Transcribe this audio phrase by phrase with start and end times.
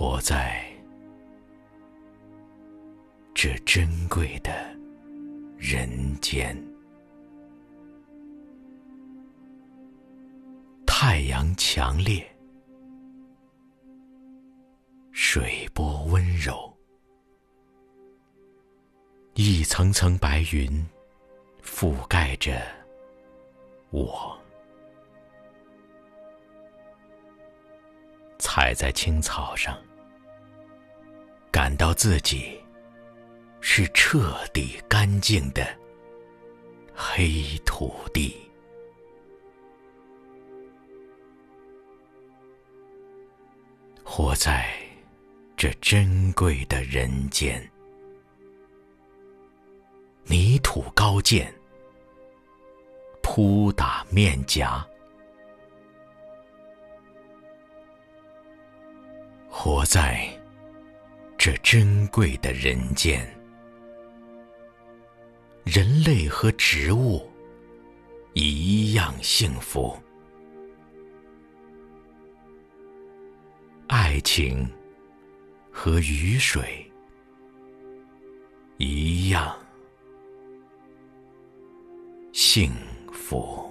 [0.00, 0.64] 活在
[3.34, 4.50] 这珍贵的
[5.58, 6.56] 人间，
[10.86, 12.26] 太阳强烈，
[15.12, 16.74] 水波温柔，
[19.34, 20.82] 一层层白云
[21.62, 22.58] 覆盖着
[23.90, 24.34] 我。
[28.38, 29.78] 踩在青草上，
[31.70, 32.60] 感到自己
[33.60, 35.64] 是彻底干净的
[36.92, 38.34] 黑土地。
[44.02, 44.68] 活在
[45.56, 47.64] 这珍贵的人间，
[50.24, 51.54] 泥土高见，
[53.22, 54.84] 扑打面颊。
[59.48, 60.26] 活在
[61.42, 63.26] 这珍贵的人间，
[65.64, 67.26] 人类和植物
[68.34, 69.96] 一样幸福，
[73.88, 74.70] 爱情
[75.72, 76.86] 和雨水
[78.76, 79.58] 一样
[82.34, 82.70] 幸
[83.10, 83.69] 福。